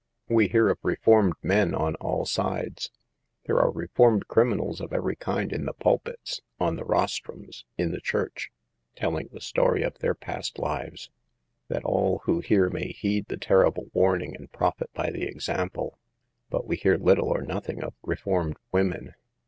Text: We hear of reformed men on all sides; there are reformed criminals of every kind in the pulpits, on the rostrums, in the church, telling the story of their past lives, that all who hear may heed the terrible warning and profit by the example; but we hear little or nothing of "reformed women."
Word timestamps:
We 0.29 0.47
hear 0.47 0.67
of 0.69 0.79
reformed 0.81 1.35
men 1.43 1.75
on 1.75 1.93
all 1.97 2.25
sides; 2.25 2.89
there 3.45 3.59
are 3.59 3.69
reformed 3.69 4.27
criminals 4.27 4.81
of 4.81 4.93
every 4.93 5.15
kind 5.15 5.53
in 5.53 5.65
the 5.65 5.73
pulpits, 5.75 6.41
on 6.59 6.75
the 6.75 6.83
rostrums, 6.83 7.65
in 7.77 7.91
the 7.91 8.01
church, 8.01 8.49
telling 8.95 9.29
the 9.31 9.39
story 9.39 9.83
of 9.83 9.99
their 9.99 10.15
past 10.15 10.57
lives, 10.57 11.11
that 11.67 11.85
all 11.85 12.21
who 12.23 12.39
hear 12.39 12.67
may 12.71 12.93
heed 12.93 13.27
the 13.27 13.37
terrible 13.37 13.91
warning 13.93 14.35
and 14.35 14.51
profit 14.51 14.89
by 14.95 15.11
the 15.11 15.25
example; 15.27 15.99
but 16.49 16.65
we 16.65 16.77
hear 16.77 16.97
little 16.97 17.27
or 17.29 17.41
nothing 17.43 17.83
of 17.83 17.93
"reformed 18.01 18.57
women." 18.71 19.13